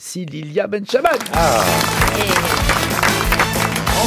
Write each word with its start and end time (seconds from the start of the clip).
Voici 0.00 0.24
Lilia 0.26 0.68
Benchaman. 0.68 1.10
Et 1.12 2.30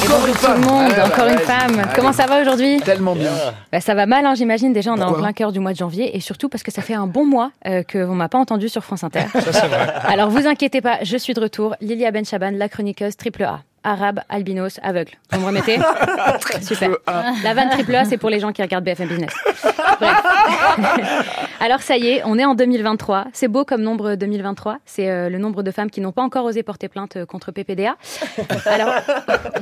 bonjour 0.07 0.37
tout 0.39 0.51
le 0.53 0.59
monde, 0.65 0.93
Ah, 0.97 1.05
encore 1.05 1.25
bah, 1.25 1.31
une 1.31 1.35
vas-y. 1.35 1.45
femme. 1.45 1.79
Allez. 1.79 1.89
Comment 1.93 2.13
ça 2.13 2.27
va 2.27 2.39
aujourd'hui? 2.41 2.79
Tellement 2.79 3.13
bien. 3.13 3.29
Bah, 3.73 3.81
Ça 3.81 3.93
va 3.93 4.05
mal, 4.05 4.25
hein, 4.25 4.33
j'imagine. 4.33 4.71
Déjà, 4.71 4.93
on 4.93 4.97
est 4.97 5.03
en 5.03 5.11
plein 5.11 5.33
cœur 5.33 5.51
du 5.51 5.59
mois 5.59 5.73
de 5.73 5.77
janvier 5.77 6.15
et 6.15 6.21
surtout 6.21 6.47
parce 6.47 6.63
que 6.63 6.71
ça 6.71 6.81
fait 6.81 6.93
un 6.93 7.07
bon 7.07 7.25
mois 7.25 7.51
euh, 7.67 7.83
que 7.83 7.97
on 7.97 8.15
m'a 8.15 8.29
pas 8.29 8.37
entendu 8.37 8.69
sur 8.69 8.85
France 8.85 9.03
Inter. 9.03 9.25
Alors 10.05 10.29
vous 10.29 10.47
inquiétez 10.47 10.79
pas, 10.79 10.99
je 11.03 11.17
suis 11.17 11.33
de 11.33 11.41
retour. 11.41 11.75
Lilia 11.81 12.09
Benchaban, 12.11 12.51
la 12.51 12.69
chroniqueuse 12.69 13.17
triple 13.17 13.43
A. 13.43 13.59
Arabe, 13.83 14.19
albinos, 14.29 14.79
aveugle. 14.83 15.13
Vous 15.31 15.39
me 15.39 15.45
remettez 15.45 15.79
Super. 16.61 16.91
La 17.43 17.53
vanne 17.53 17.69
triple 17.69 17.95
A, 17.95 18.05
c'est 18.05 18.17
pour 18.17 18.29
les 18.29 18.39
gens 18.39 18.51
qui 18.51 18.61
regardent 18.61 18.83
BFM 18.83 19.07
Business. 19.07 19.33
Bref. 19.99 20.23
Alors 21.59 21.81
ça 21.81 21.97
y 21.97 22.07
est, 22.07 22.21
on 22.25 22.37
est 22.37 22.45
en 22.45 22.55
2023. 22.55 23.25
C'est 23.33 23.47
beau 23.47 23.65
comme 23.65 23.81
nombre 23.81 24.15
2023. 24.15 24.77
C'est 24.85 25.09
euh, 25.09 25.29
le 25.29 25.37
nombre 25.37 25.63
de 25.63 25.71
femmes 25.71 25.89
qui 25.89 26.01
n'ont 26.01 26.11
pas 26.11 26.21
encore 26.21 26.45
osé 26.45 26.63
porter 26.63 26.89
plainte 26.89 27.17
euh, 27.17 27.25
contre 27.25 27.51
PPDA. 27.51 27.95
Alors 28.65 28.93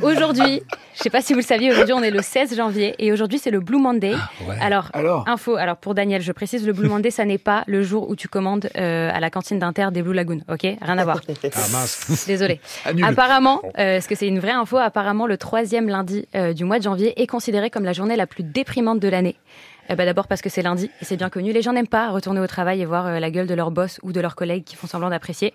aujourd'hui, 0.01 0.63
je 0.95 0.99
sais 0.99 1.09
pas 1.09 1.21
si 1.21 1.33
vous 1.33 1.39
le 1.39 1.45
saviez, 1.45 1.71
aujourd'hui 1.71 1.93
on 1.93 2.03
est 2.03 2.11
le 2.11 2.21
16 2.21 2.55
janvier 2.55 2.95
et 2.99 3.11
aujourd'hui 3.11 3.39
c'est 3.39 3.51
le 3.51 3.59
Blue 3.59 3.79
Monday. 3.79 4.15
Alors, 4.61 4.89
Alors 4.93 5.23
info, 5.27 5.55
alors 5.55 5.77
pour 5.77 5.93
Daniel, 5.93 6.21
je 6.21 6.31
précise, 6.31 6.65
le 6.65 6.73
Blue 6.73 6.89
Monday, 6.89 7.11
ça 7.11 7.25
n'est 7.25 7.37
pas 7.37 7.63
le 7.67 7.83
jour 7.83 8.09
où 8.09 8.15
tu 8.15 8.27
commandes 8.27 8.69
euh, 8.77 9.11
à 9.13 9.19
la 9.19 9.29
cantine 9.29 9.59
d'Inter 9.59 9.87
des 9.91 10.01
Blue 10.01 10.13
Lagoon, 10.13 10.41
ok? 10.49 10.61
Rien 10.81 10.97
à 10.97 11.03
voir. 11.03 11.21
Ah 11.29 11.59
mince. 11.71 12.25
Désolé. 12.27 12.59
Annule. 12.85 13.05
Apparemment, 13.05 13.61
euh, 13.77 13.99
que 14.09 14.15
c'est 14.15 14.27
une 14.27 14.39
vraie 14.39 14.51
info 14.51 14.77
Apparemment, 14.77 15.27
le 15.27 15.37
troisième 15.37 15.87
lundi 15.87 16.27
euh, 16.35 16.51
du 16.53 16.65
mois 16.65 16.79
de 16.79 16.83
janvier 16.83 17.21
est 17.21 17.27
considéré 17.27 17.69
comme 17.69 17.85
la 17.85 17.93
journée 17.93 18.15
la 18.15 18.25
plus 18.25 18.43
déprimante 18.43 18.99
de 18.99 19.07
l'année. 19.07 19.35
Eh 19.87 19.95
ben, 19.95 20.05
D'abord 20.05 20.27
parce 20.27 20.41
que 20.41 20.49
c'est 20.49 20.61
lundi, 20.63 20.89
et 21.01 21.05
c'est 21.05 21.15
bien 21.15 21.29
connu. 21.29 21.53
Les 21.53 21.61
gens 21.61 21.73
n'aiment 21.73 21.87
pas 21.87 22.09
retourner 22.09 22.39
au 22.39 22.47
travail 22.47 22.81
et 22.81 22.85
voir 22.85 23.05
euh, 23.07 23.19
la 23.19 23.29
gueule 23.31 23.47
de 23.47 23.53
leur 23.53 23.71
boss 23.71 23.99
ou 24.01 24.11
de 24.11 24.19
leurs 24.19 24.35
collègues 24.35 24.63
qui 24.63 24.75
font 24.75 24.87
semblant 24.87 25.09
d'apprécier. 25.09 25.53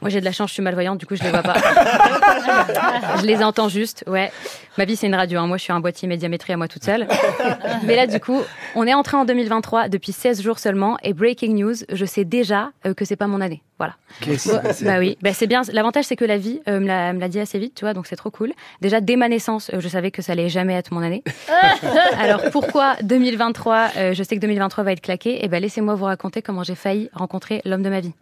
Moi, 0.00 0.10
j'ai 0.10 0.20
de 0.20 0.24
la 0.24 0.32
chance, 0.32 0.50
je 0.50 0.54
suis 0.54 0.62
malvoyante, 0.62 0.98
du 0.98 1.06
coup, 1.06 1.16
je 1.16 1.24
les 1.24 1.30
vois 1.30 1.42
pas. 1.42 1.54
je 3.20 3.26
les 3.26 3.42
entends 3.42 3.68
juste, 3.68 4.04
ouais. 4.06 4.32
Ma 4.78 4.84
vie, 4.84 4.94
c'est 4.94 5.08
une 5.08 5.14
radio. 5.16 5.40
hein. 5.40 5.48
Moi, 5.48 5.56
je 5.56 5.64
suis 5.64 5.72
un 5.72 5.80
boîtier 5.80 6.06
médiamétrie 6.06 6.52
à 6.52 6.56
moi 6.56 6.68
toute 6.68 6.84
seule. 6.84 7.08
Mais 7.82 7.96
là, 7.96 8.06
du 8.06 8.20
coup, 8.20 8.40
on 8.76 8.86
est 8.86 8.94
entré 8.94 9.16
en 9.16 9.24
2023 9.24 9.88
depuis 9.88 10.12
16 10.12 10.40
jours 10.40 10.60
seulement, 10.60 10.96
et 11.02 11.14
breaking 11.14 11.56
news, 11.56 11.74
je 11.92 12.04
sais 12.04 12.24
déjà 12.24 12.70
euh, 12.86 12.94
que 12.94 13.04
c'est 13.04 13.16
pas 13.16 13.26
mon 13.26 13.40
année. 13.40 13.60
Voilà. 13.78 13.94
Qu'est-ce 14.20 14.52
passé 14.52 14.84
Bah 14.84 15.00
oui, 15.00 15.18
bah 15.20 15.32
c'est 15.32 15.48
bien. 15.48 15.62
L'avantage, 15.72 16.04
c'est 16.04 16.14
que 16.14 16.24
la 16.24 16.36
vie 16.38 16.60
euh, 16.68 16.78
me 16.78 16.86
l'a 16.86 17.12
me 17.12 17.18
l'a 17.18 17.28
dit 17.28 17.40
assez 17.40 17.58
vite, 17.58 17.74
tu 17.74 17.84
vois, 17.84 17.92
donc 17.92 18.06
c'est 18.06 18.14
trop 18.14 18.30
cool. 18.30 18.52
Déjà, 18.80 19.00
dès 19.00 19.16
ma 19.16 19.28
naissance, 19.28 19.68
euh, 19.74 19.80
je 19.80 19.88
savais 19.88 20.12
que 20.12 20.22
ça 20.22 20.32
allait 20.32 20.48
jamais 20.48 20.74
être 20.74 20.92
mon 20.92 21.02
année. 21.02 21.24
Alors, 22.20 22.42
pourquoi 22.52 22.94
2023 23.02 23.88
euh, 23.96 24.14
Je 24.14 24.22
sais 24.22 24.36
que 24.36 24.40
2023 24.40 24.84
va 24.84 24.92
être 24.92 25.00
claqué? 25.00 25.44
Et 25.44 25.48
ben, 25.48 25.60
laissez-moi 25.60 25.96
vous 25.96 26.04
raconter 26.04 26.40
comment 26.40 26.62
j'ai 26.62 26.76
failli 26.76 27.10
rencontrer 27.12 27.62
l'homme 27.64 27.82
de 27.82 27.90
ma 27.90 27.98
vie. 27.98 28.12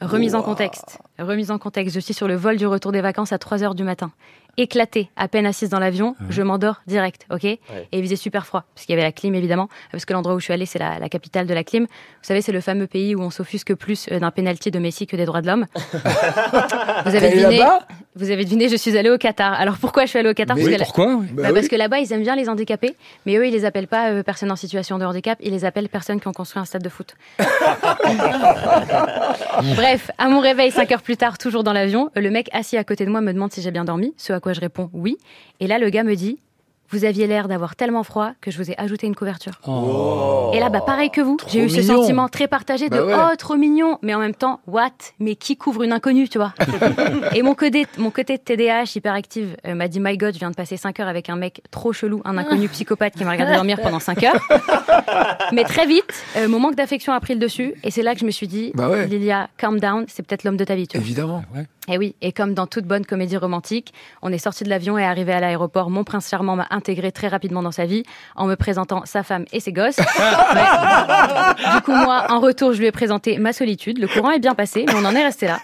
Remise 0.00 0.34
en 0.34 0.42
contexte. 0.42 0.98
Remise 1.18 1.50
en 1.50 1.58
contexte. 1.58 1.94
Je 1.94 2.00
suis 2.00 2.14
sur 2.14 2.28
le 2.28 2.36
vol 2.36 2.56
du 2.56 2.66
retour 2.66 2.92
des 2.92 3.00
vacances 3.00 3.32
à 3.32 3.38
3 3.38 3.62
heures 3.64 3.74
du 3.74 3.84
matin. 3.84 4.10
Éclatée, 4.60 5.08
à 5.16 5.28
peine 5.28 5.46
assise 5.46 5.68
dans 5.68 5.78
l'avion, 5.78 6.16
je 6.30 6.42
m'endors 6.42 6.82
direct, 6.88 7.26
ok 7.30 7.44
Et 7.44 7.60
il 7.92 8.02
faisait 8.02 8.16
super 8.16 8.44
froid, 8.44 8.64
parce 8.74 8.86
qu'il 8.86 8.92
y 8.92 8.98
avait 8.98 9.06
la 9.06 9.12
clim 9.12 9.32
évidemment, 9.36 9.68
parce 9.92 10.04
que 10.04 10.12
l'endroit 10.12 10.34
où 10.34 10.40
je 10.40 10.44
suis 10.46 10.52
allée, 10.52 10.66
c'est 10.66 10.80
la, 10.80 10.98
la 10.98 11.08
capitale 11.08 11.46
de 11.46 11.54
la 11.54 11.62
clim. 11.62 11.84
Vous 11.84 11.88
savez, 12.22 12.42
c'est 12.42 12.50
le 12.50 12.60
fameux 12.60 12.88
pays 12.88 13.14
où 13.14 13.20
on 13.22 13.30
s'offusque 13.30 13.72
plus 13.76 14.08
euh, 14.10 14.18
d'un 14.18 14.32
penalty 14.32 14.72
de 14.72 14.80
Messi 14.80 15.06
que 15.06 15.14
des 15.14 15.26
droits 15.26 15.42
de 15.42 15.46
l'homme. 15.46 15.66
vous 17.06 17.14
avez 17.14 17.30
deviné, 17.30 17.62
vous 18.16 18.32
avez 18.32 18.44
deviné, 18.44 18.68
je 18.68 18.74
suis 18.74 18.98
allée 18.98 19.10
au 19.10 19.18
Qatar. 19.18 19.52
Alors 19.52 19.76
pourquoi 19.78 20.06
je 20.06 20.08
suis 20.08 20.18
allée 20.18 20.30
au 20.30 20.34
Qatar? 20.34 20.56
Mais 20.56 20.62
Parce 20.62 20.72
Oui, 20.72 20.76
que 20.78 20.82
pourquoi 20.82 21.06
Bah 21.06 21.22
bah, 21.34 21.42
oui. 21.50 21.54
Parce 21.54 21.68
que 21.68 21.76
là-bas, 21.76 22.00
ils 22.00 22.12
aiment 22.12 22.24
bien 22.24 22.34
les 22.34 22.48
handicapés, 22.48 22.96
mais 23.26 23.36
eux, 23.36 23.46
ils 23.46 23.52
les 23.52 23.64
appellent 23.64 23.86
pas 23.86 24.10
euh, 24.10 24.24
personnes 24.24 24.50
en 24.50 24.56
situation 24.56 24.98
de 24.98 25.04
handicap, 25.04 25.38
ils 25.40 25.52
les 25.52 25.64
appellent 25.64 25.88
personnes 25.88 26.18
qui 26.20 26.26
ont 26.26 26.32
construit 26.32 26.60
un 26.60 26.64
stade 26.64 26.82
de 26.82 26.88
foot. 26.88 27.14
Bref, 29.76 30.10
à 30.18 30.28
mon 30.28 30.40
réveil, 30.40 30.70
5 30.70 30.92
heures 30.92 31.02
plus 31.02 31.16
tard, 31.16 31.38
toujours 31.38 31.64
dans 31.64 31.72
l'avion, 31.72 32.10
le 32.14 32.30
mec 32.30 32.48
assis 32.52 32.76
à 32.76 32.84
côté 32.84 33.04
de 33.04 33.10
moi 33.10 33.20
me 33.20 33.32
demande 33.32 33.52
si 33.52 33.62
j'ai 33.62 33.70
bien 33.70 33.84
dormi, 33.84 34.14
ce 34.16 34.32
à 34.32 34.40
quoi 34.40 34.52
je 34.52 34.60
réponds 34.60 34.90
oui. 34.92 35.16
Et 35.60 35.66
là, 35.66 35.78
le 35.78 35.90
gars 35.90 36.04
me 36.04 36.14
dit 36.14 36.38
Vous 36.90 37.04
aviez 37.04 37.26
l'air 37.26 37.48
d'avoir 37.48 37.76
tellement 37.76 38.02
froid 38.02 38.32
que 38.40 38.50
je 38.50 38.56
vous 38.56 38.70
ai 38.70 38.74
ajouté 38.78 39.06
une 39.06 39.14
couverture. 39.14 39.60
Oh. 39.66 40.50
Et 40.54 40.60
là, 40.60 40.70
bah, 40.70 40.80
pareil 40.80 41.10
que 41.10 41.20
vous, 41.20 41.36
j'ai 41.48 41.64
eu 41.64 41.68
ce 41.68 41.82
sentiment 41.82 42.28
très 42.28 42.48
partagé 42.48 42.88
de 42.88 42.96
Bah 42.96 43.04
ouais. 43.04 43.14
oh, 43.32 43.36
trop 43.36 43.56
mignon, 43.56 43.98
mais 44.02 44.14
en 44.14 44.18
même 44.18 44.34
temps, 44.34 44.60
what? 44.66 44.90
Mais 45.20 45.36
qui 45.36 45.56
couvre 45.56 45.82
une 45.82 45.92
inconnue, 45.92 46.28
tu 46.28 46.38
vois? 46.38 46.54
Et 47.34 47.42
mon 47.42 47.54
côté, 47.54 47.86
mon 47.98 48.10
côté 48.10 48.38
TDAH 48.38 48.92
hyperactive 48.96 49.56
euh, 49.66 49.74
m'a 49.74 49.88
dit 49.88 50.00
My 50.00 50.16
God, 50.16 50.32
je 50.34 50.38
viens 50.38 50.50
de 50.50 50.56
passer 50.56 50.76
5 50.78 50.98
heures 51.00 51.08
avec 51.08 51.28
un 51.28 51.36
mec 51.36 51.62
trop 51.70 51.92
chelou, 51.92 52.22
un 52.24 52.38
inconnu 52.38 52.68
psychopathe 52.70 53.14
qui 53.14 53.24
m'a 53.24 53.32
regardé 53.32 53.54
dormir 53.54 53.78
pendant 53.82 54.00
5 54.00 54.22
heures. 54.22 54.48
Mais 55.52 55.64
très 55.64 55.86
vite, 55.86 56.04
euh, 56.36 56.48
mon 56.48 56.58
manque 56.58 56.74
d'affection 56.74 57.12
a 57.12 57.20
pris 57.20 57.34
le 57.34 57.40
dessus, 57.40 57.74
et 57.84 57.90
c'est 57.90 58.02
là 58.02 58.14
que 58.14 58.20
je 58.20 58.26
me 58.26 58.30
suis 58.30 58.48
dit 58.48 58.72
Bah 58.74 58.88
ouais. 58.88 59.06
Lilia, 59.06 59.48
calm 59.58 59.78
down, 59.78 60.04
c'est 60.08 60.26
peut-être 60.26 60.44
l'homme 60.44 60.56
de 60.56 60.64
ta 60.64 60.74
vie, 60.74 60.88
tu 60.88 60.96
vois. 60.96 61.04
Évidemment. 61.04 61.42
Et 61.90 61.96
oui, 61.96 62.14
et 62.20 62.32
comme 62.32 62.52
dans 62.54 62.66
toute 62.66 62.84
bonne 62.84 63.06
comédie 63.06 63.36
romantique, 63.36 63.94
on 64.20 64.30
est 64.32 64.38
sorti 64.38 64.62
de 64.64 64.68
l'avion 64.68 64.98
et 64.98 65.04
arrivé 65.04 65.32
à 65.32 65.40
l'aéroport. 65.40 65.88
Mon 65.90 66.04
prince 66.04 66.28
charmant 66.28 66.54
m'a 66.56 66.66
intégré 66.78 67.12
très 67.12 67.28
rapidement 67.28 67.62
dans 67.62 67.72
sa 67.72 67.84
vie 67.84 68.04
en 68.36 68.46
me 68.46 68.56
présentant 68.56 69.02
sa 69.04 69.22
femme 69.22 69.44
et 69.52 69.60
ses 69.60 69.72
gosses. 69.72 69.98
Ouais. 70.48 71.74
Du 71.74 71.80
coup, 71.82 71.92
moi, 71.92 72.26
en 72.30 72.40
retour, 72.40 72.72
je 72.72 72.78
lui 72.78 72.86
ai 72.86 72.92
présenté 72.92 73.38
ma 73.38 73.52
solitude. 73.52 73.98
Le 73.98 74.08
courant 74.08 74.30
est 74.30 74.38
bien 74.38 74.54
passé, 74.54 74.84
mais 74.86 74.94
on 74.94 75.04
en 75.04 75.14
est 75.14 75.22
resté 75.22 75.46
là. 75.46 75.58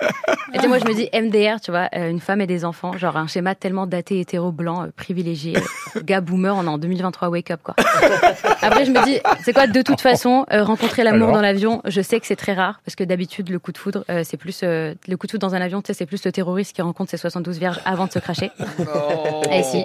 Et 0.53 0.67
moi, 0.67 0.79
je 0.79 0.85
me 0.85 0.95
dis 0.95 1.09
MDR, 1.13 1.61
tu 1.61 1.71
vois, 1.71 1.89
euh, 1.95 2.11
une 2.11 2.21
femme 2.21 2.41
et 2.41 2.47
des 2.47 2.65
enfants, 2.65 2.97
genre 2.99 3.17
un 3.17 3.27
schéma 3.27 3.55
tellement 3.55 3.87
daté, 3.87 4.21
hétéro, 4.21 4.53
blanc, 4.53 4.85
euh, 4.85 4.87
privilégié, 4.97 5.57
euh, 5.57 6.01
gars 6.03 6.21
boomer, 6.21 6.55
on 6.57 6.65
est 6.65 6.69
en 6.69 6.79
2023, 6.79 7.29
wake 7.29 7.51
up, 7.51 7.61
quoi. 7.63 7.75
Après, 8.63 8.85
je 8.85 8.91
me 8.91 9.05
dis, 9.05 9.19
c'est 9.43 9.53
quoi, 9.53 9.67
de 9.67 9.83
toute 9.83 10.01
façon, 10.01 10.45
euh, 10.53 10.63
rencontrer 10.63 11.05
l'amour 11.05 11.33
dans 11.33 11.41
l'avion, 11.41 11.81
je 11.87 12.01
sais 12.01 12.21
que 12.21 12.27
c'est 12.27 12.37
très 12.37 12.55
rare, 12.55 12.81
parce 12.85 12.97
que 12.97 13.05
d'habitude, 13.05 13.51
le 13.51 13.59
coup 13.59 13.73
de 13.73 13.79
foudre, 13.79 14.05
c'est 14.23 14.37
plus, 14.37 14.63
le 14.63 15.15
coup 15.17 15.27
de 15.27 15.33
foudre 15.33 15.47
dans 15.47 15.55
un 15.55 15.61
avion, 15.61 15.83
tu 15.83 15.89
sais, 15.89 15.95
c'est 15.95 16.07
plus 16.07 16.25
le 16.25 16.33
terroriste 16.33 16.75
qui 16.75 16.83
rencontre 16.83 17.11
ses 17.11 17.17
72 17.17 17.59
vierges 17.59 17.81
avant 17.85 18.07
de 18.07 18.13
se 18.13 18.19
cracher. 18.19 18.51
Et 19.53 19.63
si. 19.63 19.85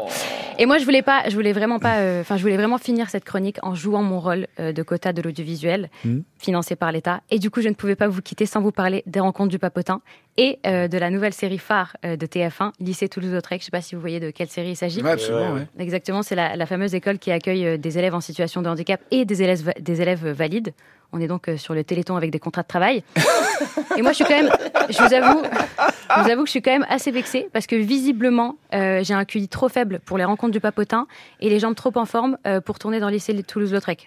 Et 0.58 0.66
moi, 0.66 0.78
je 0.78 0.84
voulais 0.84 1.02
pas, 1.02 1.19
je 1.28 1.34
voulais 1.36 1.54
vraiment 1.54 1.80
pas, 1.80 1.98
euh, 1.98 2.22
enfin, 2.22 2.38
je 2.38 2.42
voulais 2.44 2.56
vraiment 2.58 2.78
finir 2.78 3.10
cette 3.10 3.26
chronique 3.26 3.58
en 3.64 3.76
jouant 3.76 4.04
mon 4.04 4.20
rôle 4.20 4.48
euh, 4.60 4.72
de 4.72 4.84
quota 4.84 5.12
de 5.14 5.22
l'audiovisuel, 5.22 5.90
Mhm. 6.06 6.24
financé 6.38 6.76
par 6.76 6.92
l'État. 6.92 7.22
Et 7.30 7.40
du 7.40 7.50
coup, 7.50 7.62
je 7.62 7.70
ne 7.70 7.74
pouvais 7.74 7.96
pas 7.96 8.08
vous 8.08 8.22
quitter 8.22 8.46
sans 8.46 8.62
vous 8.62 8.72
parler 8.72 9.04
des 9.06 9.20
rencontres 9.20 9.50
du 9.50 9.60
papotin 9.60 10.02
et 10.40 10.58
euh, 10.66 10.88
de 10.88 10.98
la 10.98 11.10
nouvelle 11.10 11.34
série 11.34 11.58
phare 11.58 11.98
euh, 12.06 12.16
de 12.16 12.26
TF1, 12.26 12.72
Lycée 12.80 13.10
Toulouse-Lautrec. 13.10 13.60
Je 13.60 13.66
sais 13.66 13.72
pas 13.72 13.82
si 13.82 13.94
vous 13.94 14.00
voyez 14.00 14.22
de 14.22 14.32
quelle 14.32 14.48
série 14.48 14.70
il 14.70 14.76
s'agit. 14.78 15.02
Ouais, 15.02 15.12
absolument, 15.12 15.54
ouais. 15.54 15.68
Exactement, 15.78 16.24
c'est 16.24 16.36
la, 16.36 16.56
la 16.56 16.66
fameuse 16.66 16.96
école 16.96 17.20
qui 17.20 17.30
accueille 17.30 17.68
euh, 17.68 17.78
des 17.78 17.98
élèves 17.98 18.16
en 18.16 18.22
situation 18.22 18.62
de 18.62 18.70
handicap 18.70 19.02
et 19.12 19.26
des 19.26 19.44
élèves, 19.44 19.74
des 19.78 20.02
élèves 20.02 20.26
valides. 20.30 20.74
On 21.12 21.20
est 21.20 21.28
donc 21.28 21.50
sur 21.58 21.74
le 21.74 21.84
Téléthon 21.84 22.16
avec 22.16 22.32
des 22.32 22.40
contrats 22.40 22.62
de 22.62 22.68
travail. 22.68 23.04
et 23.98 24.02
moi, 24.02 24.12
je 24.12 24.18
suis 24.18 24.26
quand 24.26 24.42
même, 24.42 24.52
je 24.90 24.98
vous 25.04 25.14
avoue, 25.14 25.42
je 25.44 26.22
vous 26.22 26.30
avoue 26.30 26.42
que 26.44 26.48
je 26.48 26.52
suis 26.52 26.62
quand 26.62 26.72
même 26.72 26.86
assez 26.88 27.12
vexée 27.12 27.50
parce 27.52 27.68
que 27.68 27.76
visiblement, 27.76 28.56
euh, 28.74 29.04
j'ai 29.04 29.16
un 29.16 29.26
QI 29.26 29.48
trop 29.50 29.70
faible 29.70 30.00
pour 30.06 30.18
les 30.18 30.24
rencontres 30.24 30.54
du 30.54 30.60
papotin 30.60 31.08
et 31.42 31.50
les 31.50 31.60
jambes 31.60 31.76
trop 31.76 31.92
en 31.96 32.06
forme 32.06 32.38
euh, 32.46 32.62
pour 32.62 32.80
tourner 32.80 33.00
dans 33.00 33.08
le 33.08 33.14
lycée 33.14 33.34
de 33.34 33.42
Toulouse-Lautrec. 33.42 34.06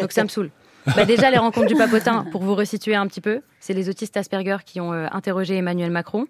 Donc 0.00 0.12
ça 0.12 0.24
me 0.24 0.28
saoule. 0.28 0.50
Bah 0.94 1.04
déjà, 1.04 1.30
les 1.30 1.38
rencontres 1.38 1.66
du 1.66 1.74
papotin, 1.74 2.24
pour 2.30 2.42
vous 2.42 2.54
resituer 2.54 2.94
un 2.94 3.06
petit 3.06 3.20
peu, 3.20 3.40
c'est 3.60 3.72
les 3.72 3.88
autistes 3.88 4.16
Asperger 4.16 4.58
qui 4.64 4.80
ont 4.80 4.92
euh, 4.92 5.06
interrogé 5.12 5.56
Emmanuel 5.56 5.90
Macron. 5.90 6.26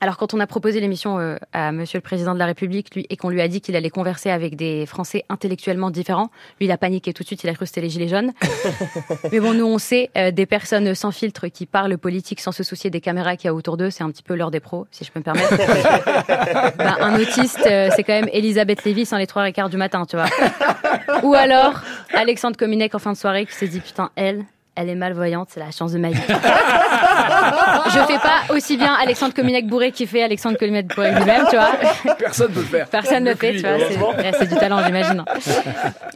Alors, 0.00 0.18
quand 0.18 0.34
on 0.34 0.40
a 0.40 0.46
proposé 0.46 0.80
l'émission 0.80 1.18
euh, 1.18 1.36
à 1.52 1.72
Monsieur 1.72 1.98
le 1.98 2.02
Président 2.02 2.34
de 2.34 2.38
la 2.38 2.46
République, 2.46 2.94
lui, 2.94 3.06
et 3.08 3.16
qu'on 3.16 3.30
lui 3.30 3.40
a 3.40 3.48
dit 3.48 3.60
qu'il 3.60 3.74
allait 3.76 3.90
converser 3.90 4.28
avec 4.28 4.56
des 4.56 4.86
Français 4.86 5.24
intellectuellement 5.28 5.90
différents, 5.90 6.30
lui, 6.60 6.66
il 6.66 6.70
a 6.72 6.76
paniqué 6.76 7.14
tout 7.14 7.22
de 7.22 7.26
suite. 7.26 7.42
Il 7.44 7.48
a 7.48 7.54
cru 7.54 7.60
que 7.60 7.68
c'était 7.68 7.80
les 7.80 7.88
gilets 7.88 8.08
jaunes. 8.08 8.32
Mais 9.32 9.40
bon, 9.40 9.54
nous, 9.54 9.64
on 9.64 9.78
sait 9.78 10.10
euh, 10.18 10.30
des 10.30 10.46
personnes 10.46 10.94
sans 10.94 11.10
filtre 11.10 11.46
qui 11.46 11.64
parlent 11.64 11.96
politique 11.96 12.40
sans 12.40 12.52
se 12.52 12.62
soucier 12.62 12.90
des 12.90 13.00
caméras 13.00 13.36
qu'il 13.36 13.46
y 13.46 13.48
a 13.48 13.54
autour 13.54 13.76
d'eux. 13.76 13.88
C'est 13.88 14.02
un 14.02 14.10
petit 14.10 14.22
peu 14.22 14.34
l'heure 14.34 14.50
des 14.50 14.60
pros, 14.60 14.86
si 14.90 15.04
je 15.04 15.12
peux 15.12 15.20
me 15.20 15.24
permettre. 15.24 15.54
Bah, 16.76 16.96
un 17.00 17.18
autiste, 17.18 17.66
euh, 17.66 17.88
c'est 17.94 18.02
quand 18.02 18.12
même 18.12 18.28
Elisabeth 18.32 18.84
Lévy 18.84 19.06
sans 19.06 19.16
les 19.16 19.26
trois 19.26 19.48
et 19.48 19.52
quart 19.52 19.70
du 19.70 19.76
matin, 19.76 20.04
tu 20.06 20.16
vois. 20.16 20.26
Ou 21.22 21.34
alors 21.34 21.80
Alexandre 22.16 22.56
Cominec 22.56 22.94
en 22.94 22.98
fin 22.98 23.12
de 23.12 23.16
soirée 23.16 23.46
qui 23.46 23.54
s'est 23.54 23.68
dit 23.68 23.80
putain 23.80 24.10
elle. 24.16 24.44
Elle 24.76 24.88
est 24.88 24.96
malvoyante, 24.96 25.50
c'est 25.52 25.60
la 25.60 25.70
chance 25.70 25.92
de 25.92 25.98
ma 25.98 26.10
vie. 26.10 26.20
Je 26.26 27.98
fais 28.08 28.18
pas 28.18 28.52
aussi 28.52 28.76
bien 28.76 28.92
Alexandre 28.94 29.32
Cominec 29.32 29.68
bourré 29.68 29.92
qui 29.92 30.04
fait 30.04 30.20
Alexandre 30.20 30.58
Cominec 30.58 30.88
bourré 30.88 31.12
lui-même, 31.12 31.44
tu 31.48 31.54
vois. 31.54 31.70
Personne 32.18 32.50
ne 32.50 32.54
peut 32.54 32.60
le 32.60 32.66
faire. 32.66 32.88
Personne 32.88 33.22
ne 33.22 33.30
le 33.30 33.36
fait, 33.36 33.52
tu 33.52 33.60
vois. 33.60 34.12
C'est 34.36 34.48
du 34.48 34.56
talent, 34.56 34.82
j'imagine. 34.84 35.24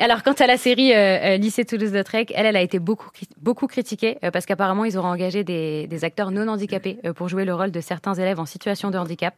Alors, 0.01 0.25
quant 0.25 0.33
à 0.33 0.47
la 0.49 0.57
série 0.57 0.93
euh, 0.93 0.97
euh, 0.97 1.37
Lycée 1.37 1.65
Toulouse-Lautrec, 1.65 2.33
elle, 2.35 2.47
elle 2.47 2.57
a 2.57 2.61
été 2.61 2.81
beaucoup, 2.81 3.11
beaucoup 3.41 3.69
critiquée 3.69 4.19
euh, 4.25 4.33
parce 4.33 4.45
qu'apparemment, 4.45 4.85
ils 4.85 4.99
auraient 4.99 5.07
engagé 5.07 5.45
des, 5.45 5.87
des 5.87 6.05
acteurs 6.05 6.33
non 6.33 6.49
handicapés 6.49 6.99
euh, 7.05 7.13
pour 7.13 7.29
jouer 7.29 7.45
le 7.45 7.55
rôle 7.55 7.71
de 7.71 7.81
certains 7.81 8.15
élèves 8.15 8.41
en 8.41 8.47
situation 8.47 8.91
de 8.91 8.99
handicap. 8.99 9.35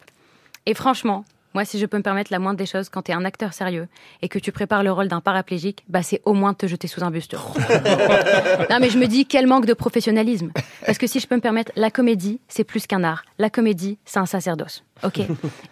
Et 0.64 0.72
franchement, 0.72 1.26
Moi, 1.52 1.64
si 1.64 1.78
je 1.78 1.86
peux 1.86 1.96
me 1.96 2.02
permettre 2.02 2.30
la 2.32 2.38
moindre 2.38 2.58
des 2.58 2.66
choses, 2.66 2.88
quand 2.88 3.02
tu 3.02 3.10
es 3.10 3.14
un 3.14 3.24
acteur 3.24 3.52
sérieux 3.52 3.88
et 4.22 4.28
que 4.28 4.38
tu 4.38 4.52
prépares 4.52 4.84
le 4.84 4.92
rôle 4.92 5.08
d'un 5.08 5.20
paraplégique, 5.20 5.84
bah 5.88 6.02
c'est 6.02 6.22
au 6.24 6.32
moins 6.32 6.52
de 6.52 6.56
te 6.58 6.66
jeter 6.66 6.86
sous 6.86 7.02
un 7.02 7.10
buste. 7.10 7.34
non, 8.70 8.78
mais 8.80 8.90
je 8.90 8.98
me 8.98 9.06
dis, 9.06 9.26
quel 9.26 9.46
manque 9.46 9.66
de 9.66 9.74
professionnalisme. 9.74 10.52
Parce 10.86 10.98
que 10.98 11.06
si 11.06 11.18
je 11.18 11.26
peux 11.26 11.34
me 11.34 11.40
permettre, 11.40 11.72
la 11.74 11.90
comédie, 11.90 12.40
c'est 12.48 12.64
plus 12.64 12.86
qu'un 12.86 13.02
art. 13.02 13.24
La 13.38 13.50
comédie, 13.50 13.98
c'est 14.04 14.18
un 14.18 14.26
sacerdoce. 14.26 14.84
Ok 15.02 15.20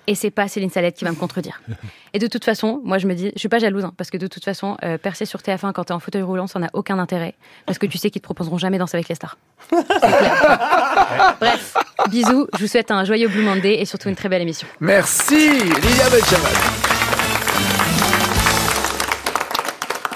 Et 0.07 0.15
c'est 0.15 0.31
pas 0.31 0.49
Céline 0.49 0.71
Salette 0.71 0.97
qui 0.97 1.05
va 1.05 1.11
me 1.11 1.17
contredire. 1.17 1.61
Et 2.15 2.19
de 2.19 2.27
toute 2.27 2.45
façon, 2.45 2.81
moi, 2.85 2.99
je 2.99 3.07
me 3.07 3.15
dis, 3.15 3.31
je 3.35 3.39
suis 3.39 3.49
pas 3.49 3.59
jalouse, 3.59 3.85
hein, 3.85 3.93
parce 3.97 4.11
que 4.11 4.17
de 4.17 4.27
toute 4.27 4.45
façon, 4.45 4.77
euh, 4.85 4.99
percer 4.99 5.27
sur 5.27 5.41
TF1 5.41 5.73
quand 5.73 5.85
t'es 5.85 5.93
en 5.93 6.01
fauteuil 6.01 6.23
roulant, 6.23 6.47
ça 6.47 6.59
n'a 6.59 6.71
aucun 6.73 6.99
intérêt. 6.99 7.35
Parce 7.67 7.79
que 7.79 7.87
tu 7.87 7.99
sais 7.99 8.11
qu'ils 8.11 8.23
te 8.23 8.27
proposeront 8.27 8.59
jamais 8.59 8.79
danser 8.79 8.97
avec 8.97 9.09
les 9.09 9.15
stars. 9.15 9.37
Clair. 9.69 11.37
Bref, 11.41 11.75
bisous. 12.11 12.47
Je 12.55 12.61
vous 12.61 12.67
souhaite 12.69 12.91
un 12.91 13.05
joyeux 13.05 13.29
Blue 13.29 13.43
Monday 13.43 13.81
et 13.81 13.85
surtout 13.85 14.09
une 14.09 14.17
très 14.17 14.29
belle 14.29 14.43
émission. 14.43 14.67
Merci, 14.81 15.61
Lilia 15.75 16.09
Benchaman. 16.11 16.53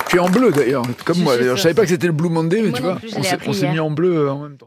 Tu 0.08 0.16
es 0.16 0.20
en 0.20 0.28
bleu 0.28 0.50
d'ailleurs, 0.50 0.82
comme 1.04 1.18
moi 1.20 1.36
d'ailleurs. 1.36 1.56
Je 1.56 1.62
savais 1.62 1.74
pas 1.74 1.82
que 1.82 1.88
c'était 1.88 2.06
le 2.06 2.12
Blue 2.12 2.28
Monday, 2.28 2.60
mais 2.62 2.68
Moi 2.68 2.78
tu 2.78 2.82
vois, 2.82 2.98
on 3.46 3.52
s'est 3.52 3.70
mis 3.70 3.80
en 3.80 3.90
bleu 3.90 4.26
euh, 4.26 4.30
en 4.32 4.38
même 4.40 4.52
temps. 4.52 4.58